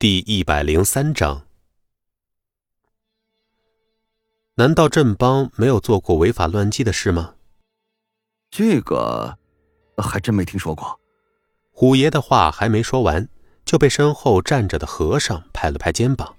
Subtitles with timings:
[0.00, 1.42] 第一百零三章，
[4.54, 7.34] 难道镇邦没有做过违法乱纪的事吗？
[8.48, 9.36] 这个
[9.96, 11.00] 还真没听说过。
[11.72, 13.28] 虎爷的话还没说完，
[13.64, 16.32] 就被身后站着的和尚拍了拍肩膀，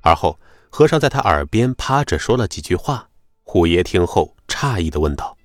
[0.00, 0.36] 而后
[0.68, 3.08] 和尚在他耳边趴着说了几句话。
[3.44, 5.38] 虎爷听后诧异的问道：“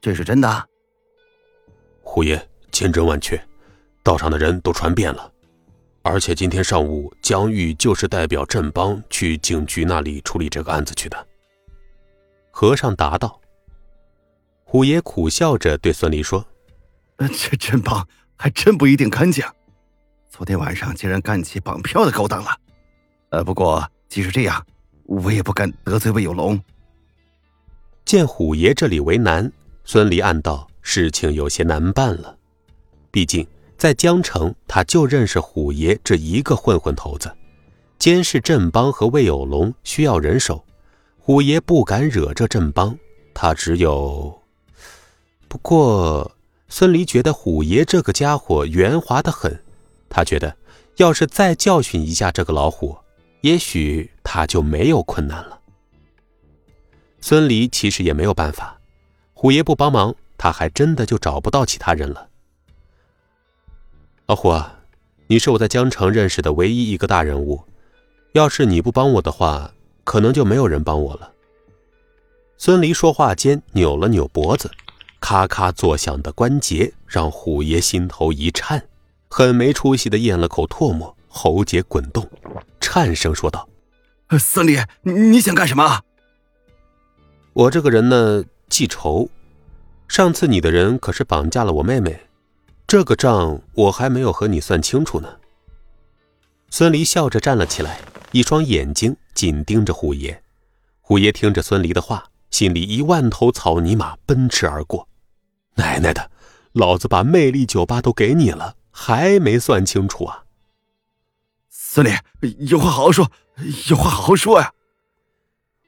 [0.00, 0.68] 这是真的？”
[2.04, 3.44] 虎爷千真万确，
[4.04, 5.32] 道上的人都传遍了。
[6.08, 11.26] 而且今天上午，江玉就是代表镇邦去警局那里处理这个案子去的。
[12.52, 13.40] 和尚答道。
[14.62, 16.46] 虎爷苦笑着对孙离说
[17.18, 19.44] ：“这镇邦还真不一定干净，
[20.30, 22.50] 昨天晚上竟然干起绑票的勾当了。
[23.30, 24.64] 呃，不过即使这样，
[25.06, 26.56] 我也不敢得罪魏有龙。”
[28.06, 29.50] 见虎爷这里为难，
[29.82, 32.38] 孙离暗道事情有些难办了，
[33.10, 33.44] 毕竟。
[33.76, 37.30] 在江城，他就认识虎爷这一个混混头子，
[37.98, 40.64] 监视镇邦和魏有龙需要人手，
[41.18, 42.96] 虎爷不敢惹这镇邦，
[43.34, 44.42] 他只有。
[45.46, 46.30] 不过，
[46.68, 49.62] 孙离觉得虎爷这个家伙圆滑的很，
[50.08, 50.56] 他觉得
[50.96, 52.96] 要是再教训一下这个老虎，
[53.42, 55.60] 也许他就没有困难了。
[57.20, 58.80] 孙离其实也没有办法，
[59.34, 62.28] 虎爷不帮忙，他还真的就找不到其他人了。
[64.26, 64.80] 老虎啊，
[65.28, 67.62] 你是我在江城认识的唯一一个大人物，
[68.32, 69.72] 要是你不帮我的话，
[70.02, 71.30] 可能就没有人帮我了。
[72.58, 74.68] 孙离说话间扭了扭脖子，
[75.20, 78.82] 咔咔作响的关节让虎爷心头一颤，
[79.28, 82.28] 很没出息的咽了口唾沫，喉结滚动，
[82.80, 83.68] 颤声说道
[84.40, 86.00] ：“孙离，你想干什么？
[87.52, 89.28] 我这个人呢，记仇。
[90.08, 92.18] 上次你的人可是绑架了我妹妹。”
[92.86, 95.28] 这个账我还没有和你算清楚呢。
[96.70, 98.00] 孙离笑着站了起来，
[98.30, 100.40] 一双眼睛紧盯着虎爷。
[101.00, 105.08] 虎爷听着孙离的话，心里一万头草泥马奔驰而过。
[105.74, 106.30] 奶奶的，
[106.72, 110.44] 老子把魅力酒吧都给你了，还没算清楚啊！
[111.68, 113.30] 孙离，有话好好说，
[113.88, 114.72] 有话好好说呀！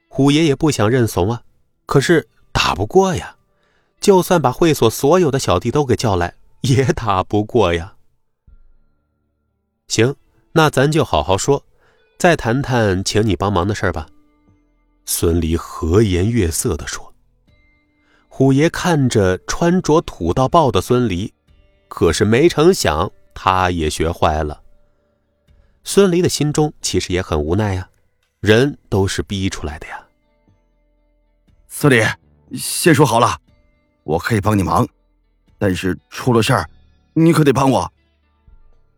[0.09, 1.43] 虎爷也不想认怂啊，
[1.85, 3.37] 可是打不过呀。
[4.01, 6.35] 就算把会所所有的小弟都给叫来。
[6.61, 7.95] 也打不过呀。
[9.87, 10.15] 行，
[10.51, 11.65] 那咱就好好说，
[12.17, 14.07] 再谈谈请你帮忙的事吧。
[15.05, 17.13] 孙离和颜悦色的说。
[18.27, 21.33] 虎爷看着穿着土到爆的孙离，
[21.87, 24.61] 可是没成想他也学坏了。
[25.83, 27.89] 孙离的心中其实也很无奈呀，
[28.39, 30.05] 人都是逼出来的呀。
[31.67, 32.01] 孙离，
[32.57, 33.39] 先说好了，
[34.03, 34.87] 我可以帮你忙。
[35.59, 36.67] 但是出了事儿，
[37.13, 37.93] 你可得帮我。”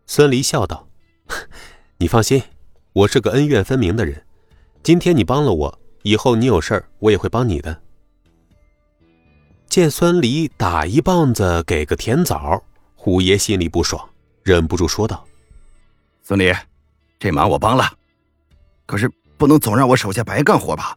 [0.06, 0.88] 孙离笑道
[1.98, 2.42] ，“你放心，
[2.92, 4.24] 我是个恩怨分明的人。
[4.82, 7.82] 今天你帮了我，以后你有事儿，我也会帮你的。”
[9.68, 12.62] 见孙离打一棒子给个甜枣，
[12.94, 14.08] 虎爷心里不爽，
[14.42, 15.26] 忍不住说道
[16.22, 16.52] ：“孙离，
[17.18, 17.90] 这忙我帮了，
[18.86, 20.96] 可是不能总让我手下白干活吧？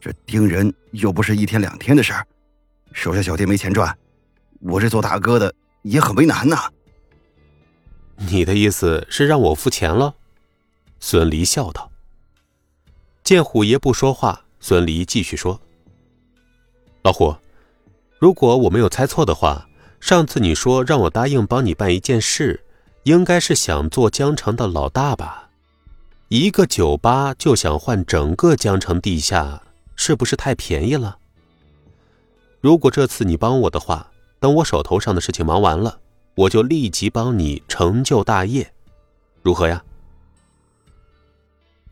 [0.00, 2.26] 这盯人又不是一天两天的事儿，
[2.92, 3.96] 手下小弟没钱赚。”
[4.60, 6.70] 我这做大哥的也很为难呐。
[8.16, 10.14] 你的意思是让我付钱了？
[10.98, 11.90] 孙离笑道。
[13.22, 15.60] 见虎爷不说话，孙离继续说
[17.04, 17.36] ：“老虎，
[18.18, 19.68] 如果我没有猜错的话，
[20.00, 22.64] 上次你说让我答应帮你办一件事，
[23.04, 25.50] 应该是想做江城的老大吧？
[26.28, 29.62] 一个酒吧就想换整个江城地下，
[29.94, 31.18] 是不是太便宜了？
[32.60, 34.10] 如果这次你帮我的话。”
[34.40, 36.00] 等我手头上的事情忙完了，
[36.36, 38.72] 我就立即帮你成就大业，
[39.42, 39.82] 如何呀？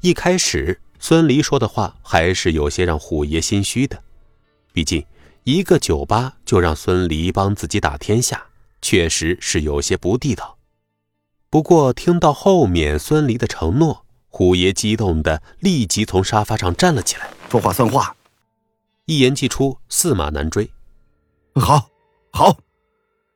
[0.00, 4.00] 一开始，孙离说的话还是有些让虎爷心虚的，
[4.72, 5.04] 毕竟
[5.42, 8.46] 一个酒吧就让孙离帮自己打天下，
[8.80, 10.56] 确实是有些不地道。
[11.50, 18.14] 不过听到后面孙离的承诺，虎爷激动的立即从沙发上站了起来，说话算话，
[19.06, 20.70] 一言既出，驷马难追。
[21.54, 21.88] 好。
[22.36, 22.54] 好，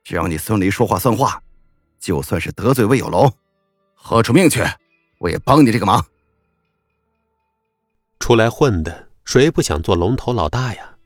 [0.03, 1.41] 只要你孙离说话算话，
[1.99, 3.33] 就算是得罪魏有龙，
[3.95, 4.63] 豁出命去，
[5.17, 6.05] 我也帮你这个忙。
[8.19, 10.97] 出来混的，谁不想做龙头老大呀？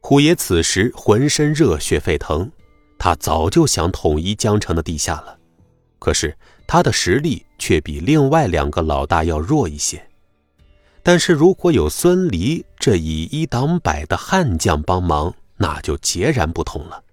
[0.00, 2.50] 虎爷此时浑身热血沸腾，
[2.98, 5.38] 他早就想统一江城的地下了，
[6.00, 6.36] 可是
[6.66, 10.04] 他的实力却比另外两个老大要弱一些。
[11.04, 17.04] 但是如果有孙离这以一挡百的悍将帮忙，那就截然不同了。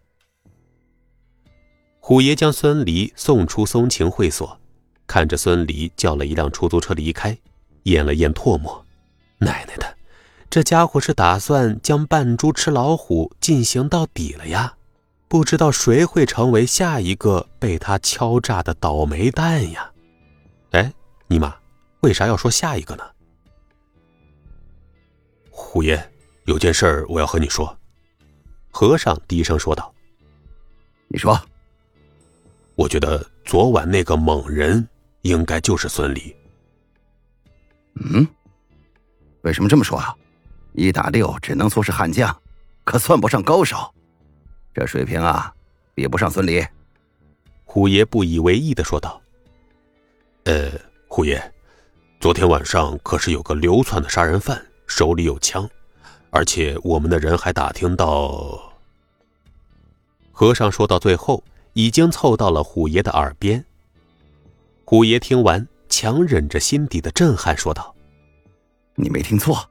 [2.07, 4.57] 虎爷将孙离送出松晴会所，
[5.06, 7.38] 看着孙离叫了一辆出租车离开，
[7.83, 8.81] 咽了咽唾沫。
[9.39, 9.98] 奶奶的，
[10.50, 14.74] 这家伙是打算将扮猪吃老虎进行到底了呀？
[15.27, 19.92] 不知道谁会成为下一个被他敲诈的倒霉蛋呀？
[20.71, 20.94] 哎，
[21.27, 21.53] 尼玛，
[22.00, 23.03] 为啥要说下一个呢？
[25.50, 26.10] 虎爷，
[26.45, 27.77] 有件事我要和你说。
[28.71, 29.94] 和尚低声说道
[31.12, 31.38] ：“你说。”
[32.77, 34.88] 我觉得昨晚那个猛人
[35.24, 36.33] 应该就是孙离。
[37.95, 38.25] 嗯？
[39.41, 40.15] 为什么这么说啊？
[40.74, 42.39] 一打六只能说是悍将，
[42.83, 43.91] 可算不上高手。
[44.75, 45.51] 这水平啊，
[45.95, 46.63] 比不上孙离。
[47.65, 49.19] 虎爷不以为意的说道
[50.45, 50.69] ：“呃，
[51.07, 51.41] 虎爷，
[52.19, 55.68] 昨天晚上可是有个流窜的杀人犯，手里有枪，
[56.29, 58.71] 而且我们的人还打听到……”
[60.31, 61.44] 和尚说到最后，
[61.77, 63.63] 已经凑到了虎爷的耳边。
[64.83, 67.95] 虎爷听完，强忍着心底的震撼，说道
[68.97, 69.69] ：“你没听错，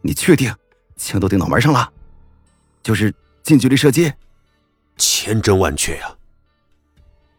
[0.00, 0.50] 你确定
[0.96, 1.92] 枪都顶脑门上了？
[2.82, 3.14] 就是……”
[3.44, 4.10] 近距离射击，
[4.96, 6.16] 千真万确呀！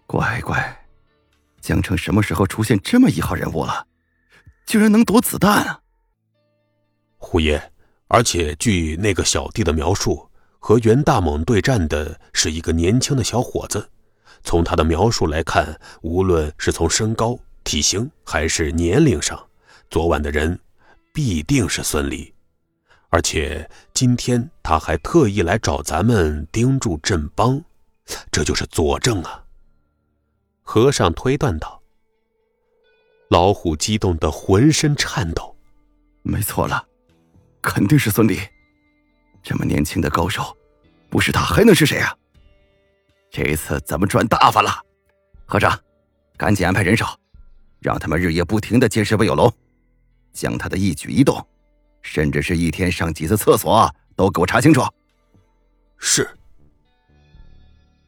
[0.05, 0.87] 乖乖，
[1.59, 3.87] 江城什么时候出现这么一号人物了？
[4.67, 5.81] 居然能躲子弹啊！
[7.17, 7.71] 虎爷，
[8.07, 10.28] 而且据那个小弟的描述，
[10.59, 13.89] 和袁大猛对战的是一个年轻的小伙子。
[14.43, 19.41] 从他的描述来看，无论是从身高、体型还是年龄上，
[19.89, 20.57] 昨晚的人
[21.13, 22.33] 必定是孙离。
[23.09, 27.61] 而且今天他还特意来找咱们盯住镇邦，
[28.31, 29.43] 这就是佐证啊！
[30.61, 31.81] 和尚推断道。
[33.29, 35.55] 老虎激动的浑身颤抖，
[36.21, 36.87] 没错了，
[37.61, 38.39] 肯定是孙离，
[39.41, 40.55] 这么年轻的高手，
[41.09, 42.15] 不是他还能是谁啊？
[43.31, 44.71] 这一次咱们赚大发了！
[45.45, 45.77] 和尚，
[46.37, 47.05] 赶紧安排人手，
[47.79, 49.51] 让他们日夜不停的监视魏有龙，
[50.33, 51.45] 将他的一举一动。
[52.01, 54.81] 甚至是一天上几次厕所，都给我查清楚。
[55.97, 56.29] 是。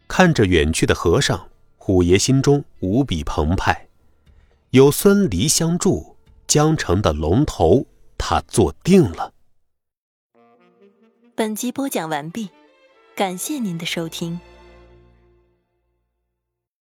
[0.08, 3.88] 看着远去的和尚，虎爷心中无比澎湃。
[4.70, 6.16] 有孙离相助，
[6.48, 7.86] 江城的龙头
[8.18, 9.34] 他坐定了。
[11.42, 12.52] 本集播讲完毕，
[13.16, 14.40] 感谢您的收听。